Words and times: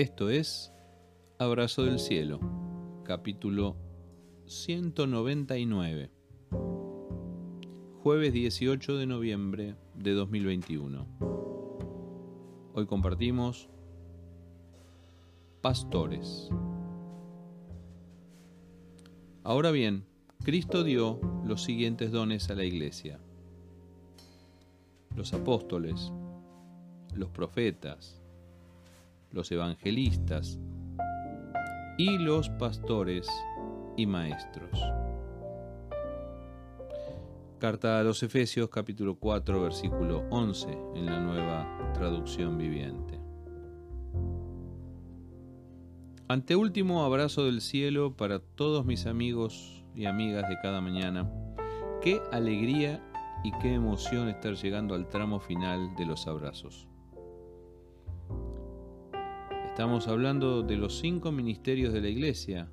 Esto 0.00 0.30
es 0.30 0.72
Abrazo 1.38 1.84
del 1.84 1.98
Cielo, 1.98 2.40
capítulo 3.04 3.76
199, 4.46 6.10
jueves 8.02 8.32
18 8.32 8.96
de 8.96 9.06
noviembre 9.06 9.76
de 9.94 10.12
2021. 10.14 11.06
Hoy 12.72 12.86
compartimos 12.86 13.68
Pastores. 15.60 16.48
Ahora 19.44 19.70
bien, 19.70 20.06
Cristo 20.42 20.82
dio 20.82 21.20
los 21.44 21.62
siguientes 21.62 22.10
dones 22.10 22.48
a 22.48 22.54
la 22.54 22.64
iglesia. 22.64 23.20
Los 25.14 25.34
apóstoles, 25.34 26.10
los 27.14 27.28
profetas, 27.28 28.19
los 29.32 29.50
evangelistas 29.52 30.58
y 31.98 32.18
los 32.18 32.48
pastores 32.50 33.28
y 33.96 34.06
maestros. 34.06 34.80
Carta 37.58 37.98
a 37.98 38.02
los 38.02 38.22
Efesios 38.22 38.70
capítulo 38.70 39.16
4 39.16 39.60
versículo 39.60 40.24
11 40.30 40.68
en 40.94 41.06
la 41.06 41.20
nueva 41.20 41.92
traducción 41.92 42.56
viviente. 42.56 43.20
Anteúltimo 46.28 47.02
abrazo 47.02 47.44
del 47.44 47.60
cielo 47.60 48.16
para 48.16 48.38
todos 48.38 48.86
mis 48.86 49.06
amigos 49.06 49.84
y 49.94 50.06
amigas 50.06 50.48
de 50.48 50.56
cada 50.62 50.80
mañana. 50.80 51.28
Qué 52.00 52.22
alegría 52.32 53.04
y 53.44 53.50
qué 53.58 53.74
emoción 53.74 54.28
estar 54.28 54.54
llegando 54.54 54.94
al 54.94 55.08
tramo 55.08 55.40
final 55.40 55.94
de 55.96 56.06
los 56.06 56.26
abrazos. 56.26 56.89
Estamos 59.80 60.08
hablando 60.08 60.62
de 60.62 60.76
los 60.76 60.98
cinco 60.98 61.32
ministerios 61.32 61.94
de 61.94 62.02
la 62.02 62.08
iglesia, 62.10 62.68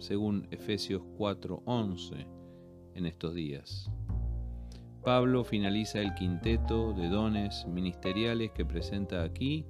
según 0.00 0.48
Efesios 0.50 1.00
4:11, 1.16 2.26
en 2.96 3.06
estos 3.06 3.36
días. 3.36 3.88
Pablo 5.04 5.44
finaliza 5.44 6.00
el 6.00 6.14
quinteto 6.14 6.92
de 6.92 7.08
dones 7.08 7.64
ministeriales 7.68 8.50
que 8.50 8.64
presenta 8.64 9.22
aquí 9.22 9.64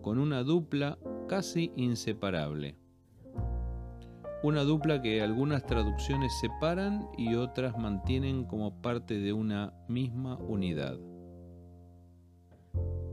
con 0.00 0.18
una 0.18 0.42
dupla 0.42 0.98
casi 1.28 1.70
inseparable. 1.76 2.74
Una 4.42 4.64
dupla 4.64 5.00
que 5.02 5.22
algunas 5.22 5.64
traducciones 5.66 6.32
separan 6.40 7.06
y 7.16 7.36
otras 7.36 7.78
mantienen 7.78 8.44
como 8.44 8.82
parte 8.82 9.20
de 9.20 9.32
una 9.32 9.72
misma 9.86 10.36
unidad. 10.38 10.98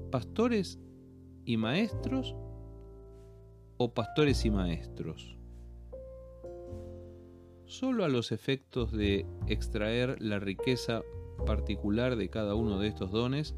Pastores 0.09 0.79
y 1.45 1.55
maestros 1.55 2.35
o 3.81 3.93
pastores 3.93 4.43
y 4.43 4.51
maestros. 4.51 5.37
Solo 7.63 8.03
a 8.03 8.09
los 8.09 8.33
efectos 8.33 8.91
de 8.91 9.25
extraer 9.47 10.21
la 10.21 10.37
riqueza 10.37 11.01
particular 11.45 12.17
de 12.17 12.29
cada 12.29 12.55
uno 12.55 12.77
de 12.79 12.89
estos 12.89 13.09
dones, 13.09 13.55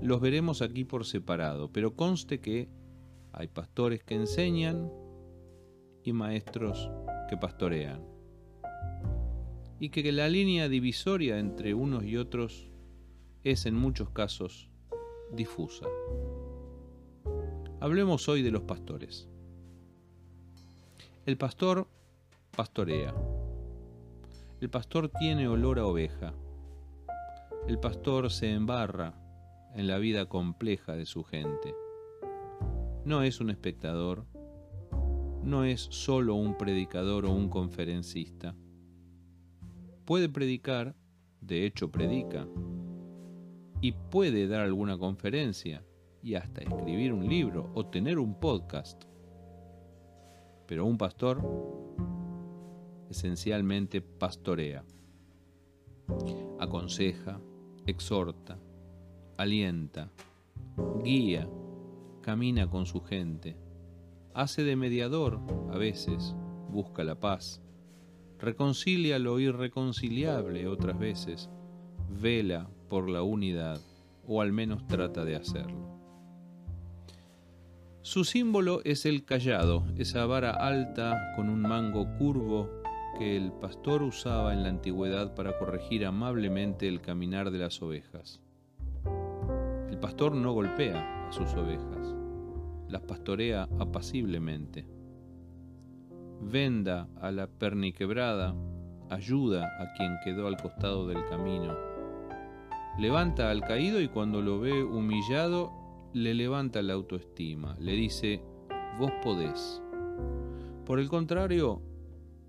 los 0.00 0.22
veremos 0.22 0.62
aquí 0.62 0.84
por 0.84 1.04
separado, 1.04 1.70
pero 1.70 1.94
conste 1.94 2.40
que 2.40 2.70
hay 3.32 3.48
pastores 3.48 4.02
que 4.02 4.14
enseñan 4.14 4.90
y 6.02 6.14
maestros 6.14 6.90
que 7.28 7.36
pastorean. 7.36 8.02
Y 9.78 9.90
que 9.90 10.10
la 10.12 10.30
línea 10.30 10.70
divisoria 10.70 11.38
entre 11.38 11.74
unos 11.74 12.04
y 12.04 12.16
otros 12.16 12.70
es 13.44 13.66
en 13.66 13.74
muchos 13.74 14.08
casos 14.10 14.70
difusa. 15.30 15.86
Hablemos 17.80 18.30
hoy 18.30 18.40
de 18.40 18.50
los 18.50 18.62
pastores. 18.62 19.28
El 21.28 21.36
pastor 21.36 21.86
pastorea. 22.56 23.14
El 24.62 24.70
pastor 24.70 25.10
tiene 25.10 25.46
olor 25.46 25.78
a 25.78 25.84
oveja. 25.84 26.32
El 27.68 27.78
pastor 27.78 28.30
se 28.30 28.50
embarra 28.50 29.12
en 29.74 29.88
la 29.88 29.98
vida 29.98 30.24
compleja 30.24 30.94
de 30.94 31.04
su 31.04 31.24
gente. 31.24 31.74
No 33.04 33.22
es 33.24 33.42
un 33.42 33.50
espectador, 33.50 34.24
no 35.42 35.64
es 35.64 35.82
solo 35.90 36.34
un 36.34 36.56
predicador 36.56 37.26
o 37.26 37.30
un 37.30 37.50
conferencista. 37.50 38.56
Puede 40.06 40.30
predicar, 40.30 40.96
de 41.42 41.66
hecho 41.66 41.90
predica, 41.90 42.48
y 43.82 43.92
puede 43.92 44.48
dar 44.48 44.62
alguna 44.62 44.96
conferencia 44.96 45.84
y 46.22 46.36
hasta 46.36 46.62
escribir 46.62 47.12
un 47.12 47.28
libro 47.28 47.70
o 47.74 47.84
tener 47.84 48.18
un 48.18 48.40
podcast 48.40 49.04
pero 50.68 50.84
un 50.84 50.98
pastor 50.98 51.40
esencialmente 53.08 54.02
pastorea, 54.02 54.84
aconseja, 56.60 57.40
exhorta, 57.86 58.58
alienta, 59.38 60.10
guía, 61.02 61.48
camina 62.20 62.68
con 62.68 62.84
su 62.84 63.00
gente, 63.00 63.56
hace 64.34 64.62
de 64.62 64.76
mediador 64.76 65.40
a 65.72 65.78
veces, 65.78 66.36
busca 66.68 67.02
la 67.02 67.18
paz, 67.18 67.62
reconcilia 68.38 69.18
lo 69.18 69.40
irreconciliable 69.40 70.68
otras 70.68 70.98
veces, 70.98 71.48
vela 72.10 72.68
por 72.90 73.08
la 73.08 73.22
unidad 73.22 73.80
o 74.26 74.42
al 74.42 74.52
menos 74.52 74.86
trata 74.86 75.24
de 75.24 75.34
hacerlo. 75.34 75.87
Su 78.08 78.24
símbolo 78.24 78.80
es 78.84 79.04
el 79.04 79.26
callado, 79.26 79.84
esa 79.98 80.24
vara 80.24 80.52
alta 80.52 81.34
con 81.36 81.50
un 81.50 81.60
mango 81.60 82.08
curvo 82.16 82.70
que 83.18 83.36
el 83.36 83.52
pastor 83.52 84.02
usaba 84.02 84.54
en 84.54 84.62
la 84.62 84.70
antigüedad 84.70 85.34
para 85.34 85.58
corregir 85.58 86.06
amablemente 86.06 86.88
el 86.88 87.02
caminar 87.02 87.50
de 87.50 87.58
las 87.58 87.82
ovejas. 87.82 88.40
El 89.90 89.98
pastor 89.98 90.34
no 90.34 90.54
golpea 90.54 91.28
a 91.28 91.32
sus 91.32 91.52
ovejas, 91.52 92.14
las 92.88 93.02
pastorea 93.02 93.68
apaciblemente. 93.78 94.86
Venda 96.40 97.10
a 97.20 97.30
la 97.30 97.46
perniquebrada, 97.46 98.54
ayuda 99.10 99.68
a 99.78 99.92
quien 99.98 100.16
quedó 100.24 100.46
al 100.46 100.56
costado 100.56 101.06
del 101.06 101.26
camino. 101.26 101.76
Levanta 102.98 103.50
al 103.50 103.60
caído 103.60 104.00
y 104.00 104.08
cuando 104.08 104.40
lo 104.40 104.60
ve 104.60 104.82
humillado 104.82 105.87
le 106.18 106.34
levanta 106.34 106.82
la 106.82 106.94
autoestima, 106.94 107.76
le 107.80 107.92
dice, 107.92 108.42
vos 108.98 109.12
podés. 109.22 109.82
Por 110.84 110.98
el 110.98 111.08
contrario, 111.08 111.82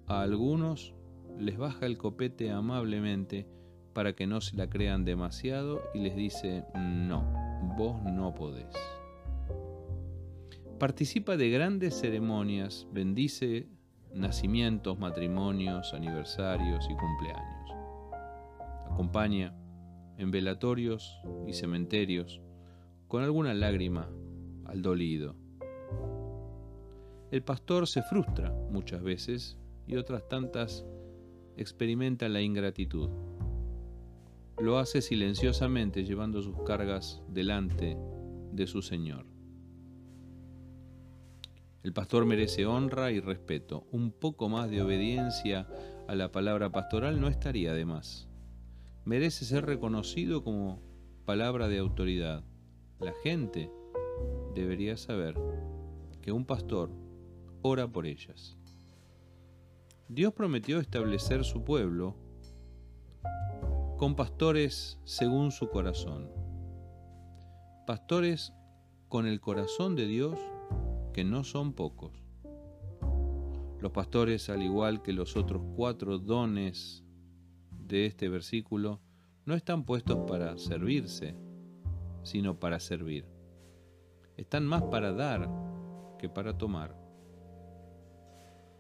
a 0.08 0.22
algunos 0.22 0.96
les 1.38 1.58
baja 1.58 1.86
el 1.86 1.98
copete 1.98 2.52
amablemente 2.52 3.48
para 3.94 4.14
que 4.14 4.28
no 4.28 4.42
se 4.42 4.56
la 4.56 4.70
crean 4.70 5.06
demasiado 5.06 5.82
y 5.94 6.00
les 6.00 6.16
dice, 6.16 6.66
no, 6.76 7.24
vos 7.78 8.02
no 8.04 8.34
podés. 8.34 8.74
Participa 10.80 11.38
de 11.38 11.50
grandes 11.50 12.00
ceremonias, 12.00 12.88
bendice 12.92 13.68
nacimientos, 14.14 14.98
matrimonios, 14.98 15.94
aniversarios 15.94 16.86
y 16.90 16.96
cumpleaños. 16.96 17.72
Acompaña 18.92 19.54
en 20.18 20.32
velatorios 20.32 21.22
y 21.48 21.54
cementerios 21.54 22.42
con 23.10 23.24
alguna 23.24 23.54
lágrima 23.54 24.08
al 24.66 24.82
dolido. 24.82 25.36
El 27.32 27.42
pastor 27.44 27.88
se 27.88 28.04
frustra 28.04 28.54
muchas 28.72 29.02
veces 29.02 29.58
y 29.88 29.96
otras 29.96 30.30
tantas 30.30 30.86
experimenta 31.58 32.30
la 32.30 32.42
ingratitud. 32.42 33.10
Lo 34.60 34.78
hace 34.78 35.02
silenciosamente 35.02 36.06
llevando 36.06 36.42
sus 36.42 36.62
cargas 36.62 37.22
delante 37.28 37.98
de 38.54 38.68
su 38.68 38.84
Señor. 38.84 39.26
El 41.82 41.94
pastor 41.94 42.26
merece 42.26 42.68
honra 42.68 43.12
y 43.12 43.20
respeto. 43.20 43.88
Un 43.92 44.12
poco 44.12 44.50
más 44.50 44.70
de 44.70 44.84
obediencia 44.84 45.68
a 46.08 46.14
la 46.14 46.32
palabra 46.32 46.72
pastoral 46.72 47.20
no 47.20 47.28
estaría 47.28 47.74
de 47.74 47.86
más. 47.86 48.30
Merece 49.04 49.46
ser 49.46 49.66
reconocido 49.66 50.44
como 50.44 50.80
palabra 51.26 51.68
de 51.68 51.80
autoridad. 51.80 52.44
La 53.00 53.14
gente 53.24 53.72
debería 54.54 54.98
saber 54.98 55.36
que 56.22 56.32
un 56.34 56.46
pastor 56.46 56.92
ora 57.62 57.88
por 57.88 58.06
ellas. 58.06 58.58
Dios 60.10 60.34
prometió 60.34 60.80
establecer 60.80 61.46
su 61.46 61.64
pueblo 61.64 62.16
con 63.98 64.16
pastores 64.16 65.00
según 65.06 65.52
su 65.52 65.70
corazón. 65.70 66.30
Pastores 67.86 68.54
con 69.08 69.28
el 69.28 69.40
corazón 69.40 69.96
de 69.96 70.06
Dios, 70.06 70.38
que 71.14 71.24
no 71.24 71.44
son 71.44 71.74
pocos. 71.74 72.12
Los 73.80 73.92
pastores, 73.92 74.50
al 74.50 74.62
igual 74.62 75.02
que 75.02 75.14
los 75.14 75.38
otros 75.38 75.64
cuatro 75.76 76.20
dones 76.20 77.06
de 77.72 78.06
este 78.06 78.30
versículo, 78.30 79.00
no 79.46 79.56
están 79.56 79.86
puestos 79.86 80.20
para 80.30 80.58
servirse, 80.58 81.36
sino 82.24 82.60
para 82.60 82.80
servir. 82.80 83.26
Están 84.38 84.66
más 84.66 84.84
para 84.84 85.12
dar 85.12 85.50
que 86.18 86.30
para 86.30 86.58
tomar. 86.58 86.96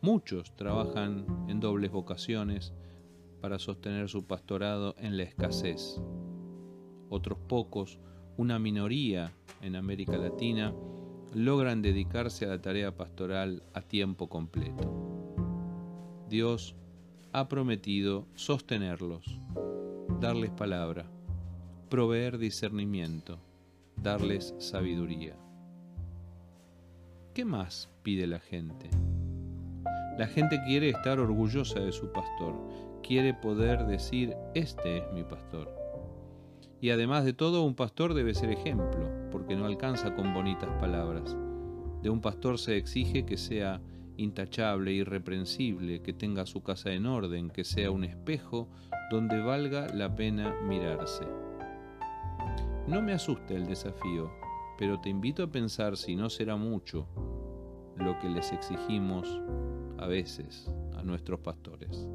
Muchos 0.01 0.55
trabajan 0.55 1.25
en 1.49 1.59
dobles 1.59 1.91
vocaciones 1.91 2.73
para 3.41 3.59
sostener 3.59 4.07
su 4.09 4.25
pastorado 4.25 4.95
en 4.97 5.17
la 5.17 5.23
escasez. 5.23 6.01
Otros 7.09 7.39
pocos, 7.47 7.99
una 8.37 8.59
minoría 8.59 9.33
en 9.61 9.75
América 9.75 10.17
Latina, 10.17 10.73
logran 11.33 11.81
dedicarse 11.81 12.45
a 12.45 12.49
la 12.49 12.61
tarea 12.61 12.95
pastoral 12.95 13.63
a 13.73 13.81
tiempo 13.81 14.29
completo. 14.29 14.89
Dios 16.29 16.75
ha 17.33 17.47
prometido 17.47 18.27
sostenerlos, 18.35 19.39
darles 20.19 20.51
palabra, 20.51 21.09
proveer 21.89 22.37
discernimiento, 22.37 23.39
darles 23.95 24.53
sabiduría. 24.59 25.35
¿Qué 27.33 27.45
más 27.45 27.89
pide 28.03 28.27
la 28.27 28.39
gente? 28.39 28.91
La 30.17 30.27
gente 30.27 30.61
quiere 30.67 30.89
estar 30.89 31.19
orgullosa 31.19 31.79
de 31.79 31.91
su 31.91 32.11
pastor, 32.11 32.53
quiere 33.01 33.33
poder 33.33 33.87
decir, 33.87 34.35
este 34.53 34.99
es 34.99 35.03
mi 35.13 35.23
pastor. 35.23 35.75
Y 36.79 36.91
además 36.91 37.25
de 37.25 37.33
todo, 37.33 37.63
un 37.63 37.73
pastor 37.73 38.13
debe 38.13 38.35
ser 38.35 38.51
ejemplo, 38.51 39.09
porque 39.31 39.55
no 39.55 39.65
alcanza 39.65 40.13
con 40.13 40.31
bonitas 40.31 40.69
palabras. 40.79 41.35
De 42.03 42.11
un 42.11 42.21
pastor 42.21 42.59
se 42.59 42.77
exige 42.77 43.25
que 43.25 43.37
sea 43.37 43.81
intachable, 44.15 44.93
irreprensible, 44.93 46.03
que 46.03 46.13
tenga 46.13 46.45
su 46.45 46.61
casa 46.61 46.91
en 46.91 47.07
orden, 47.07 47.49
que 47.49 47.63
sea 47.63 47.89
un 47.89 48.03
espejo 48.03 48.69
donde 49.09 49.41
valga 49.41 49.87
la 49.93 50.15
pena 50.15 50.55
mirarse. 50.67 51.48
No 52.89 53.03
me 53.03 53.13
asusta 53.13 53.53
el 53.53 53.67
desafío, 53.67 54.31
pero 54.75 54.99
te 54.99 55.09
invito 55.09 55.43
a 55.43 55.51
pensar 55.51 55.95
si 55.95 56.15
no 56.15 56.27
será 56.27 56.55
mucho 56.55 57.05
lo 57.95 58.17
que 58.17 58.27
les 58.27 58.51
exigimos 58.51 59.39
a 59.99 60.07
veces 60.07 60.73
a 60.95 61.03
nuestros 61.03 61.39
pastores. 61.39 62.07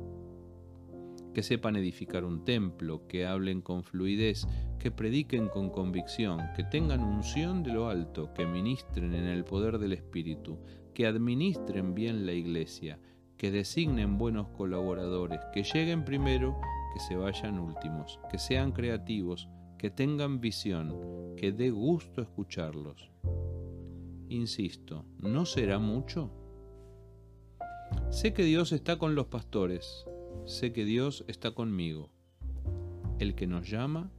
Que 1.32 1.44
sepan 1.44 1.76
edificar 1.76 2.24
un 2.24 2.44
templo, 2.44 3.06
que 3.06 3.24
hablen 3.24 3.60
con 3.60 3.84
fluidez, 3.84 4.48
que 4.80 4.90
prediquen 4.90 5.48
con 5.48 5.70
convicción, 5.70 6.40
que 6.56 6.64
tengan 6.64 7.04
unción 7.04 7.62
de 7.62 7.72
lo 7.72 7.88
alto, 7.88 8.34
que 8.34 8.44
ministren 8.44 9.14
en 9.14 9.26
el 9.26 9.44
poder 9.44 9.78
del 9.78 9.92
Espíritu, 9.92 10.58
que 10.92 11.06
administren 11.06 11.94
bien 11.94 12.26
la 12.26 12.32
iglesia, 12.32 12.98
que 13.36 13.52
designen 13.52 14.18
buenos 14.18 14.48
colaboradores, 14.48 15.38
que 15.52 15.62
lleguen 15.62 16.04
primero, 16.04 16.60
que 16.92 16.98
se 16.98 17.14
vayan 17.14 17.60
últimos, 17.60 18.18
que 18.28 18.38
sean 18.38 18.72
creativos, 18.72 19.48
que 19.78 19.90
tengan 19.90 20.40
visión, 20.40 21.34
que 21.36 21.52
dé 21.52 21.70
gusto 21.70 22.22
escucharlos. 22.22 23.10
Insisto, 24.28 25.04
¿no 25.18 25.44
será 25.46 25.78
mucho? 25.78 26.30
Sé 28.10 28.32
que 28.32 28.44
Dios 28.44 28.72
está 28.72 28.98
con 28.98 29.14
los 29.14 29.26
pastores, 29.26 30.06
sé 30.46 30.72
que 30.72 30.84
Dios 30.84 31.24
está 31.28 31.52
conmigo. 31.52 32.10
El 33.18 33.34
que 33.34 33.46
nos 33.46 33.68
llama, 33.70 34.10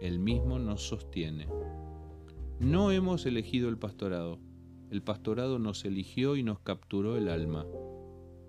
Él 0.00 0.18
mismo 0.18 0.58
nos 0.58 0.82
sostiene. 0.82 1.46
No 2.60 2.90
hemos 2.90 3.26
elegido 3.26 3.68
el 3.68 3.78
pastorado, 3.78 4.38
el 4.90 5.02
pastorado 5.02 5.58
nos 5.58 5.84
eligió 5.84 6.36
y 6.36 6.42
nos 6.42 6.60
capturó 6.60 7.16
el 7.16 7.28
alma. 7.28 7.66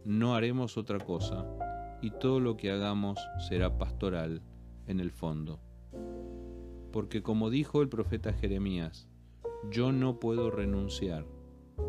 No 0.06 0.36
haremos 0.36 0.78
otra 0.78 1.00
cosa, 1.00 1.48
y 2.02 2.12
todo 2.12 2.40
lo 2.40 2.58
que 2.58 2.70
hagamos 2.70 3.18
será 3.48 3.78
pastoral 3.78 4.42
en 4.88 5.00
el 5.00 5.12
fondo. 5.12 5.60
Porque 6.94 7.22
como 7.22 7.50
dijo 7.50 7.82
el 7.82 7.90
profeta 7.90 8.32
Jeremías, 8.32 9.10
yo 9.70 9.92
no 9.92 10.22
puedo 10.22 10.50
renunciar 10.50 11.26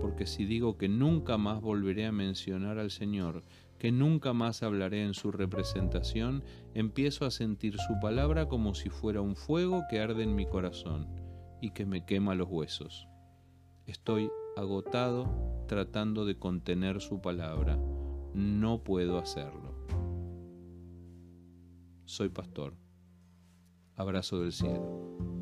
porque 0.00 0.26
si 0.26 0.44
digo 0.44 0.76
que 0.76 0.88
nunca 0.88 1.38
más 1.38 1.60
volveré 1.60 2.06
a 2.06 2.12
mencionar 2.12 2.78
al 2.78 2.90
Señor, 2.90 3.44
que 3.78 3.92
nunca 3.92 4.32
más 4.32 4.62
hablaré 4.62 5.04
en 5.04 5.14
su 5.14 5.30
representación, 5.30 6.42
empiezo 6.74 7.26
a 7.26 7.30
sentir 7.30 7.76
su 7.78 7.98
palabra 8.00 8.48
como 8.48 8.74
si 8.74 8.88
fuera 8.88 9.20
un 9.20 9.36
fuego 9.36 9.82
que 9.90 10.00
arde 10.00 10.22
en 10.22 10.34
mi 10.34 10.46
corazón 10.46 11.08
y 11.60 11.70
que 11.70 11.86
me 11.86 12.04
quema 12.04 12.34
los 12.34 12.48
huesos. 12.48 13.08
Estoy 13.86 14.30
agotado 14.56 15.64
tratando 15.68 16.24
de 16.24 16.38
contener 16.38 17.00
su 17.00 17.20
palabra. 17.20 17.78
No 18.32 18.82
puedo 18.82 19.18
hacerlo. 19.18 19.74
Soy 22.04 22.28
pastor. 22.28 22.83
Abrazo 23.96 24.40
del 24.40 24.52
cielo. 24.52 25.33